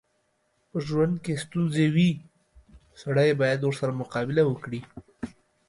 په 0.69 0.77
ژوند 0.87 1.15
کې 1.23 1.41
ستونځې 1.43 1.85
وي، 1.95 2.09
سړی 3.01 3.29
بايد 3.39 3.59
ورسره 3.63 3.97
مقابله 4.01 4.43
وکړي. 4.47 4.81